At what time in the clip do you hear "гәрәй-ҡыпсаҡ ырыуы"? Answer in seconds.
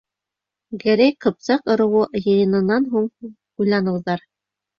0.83-2.01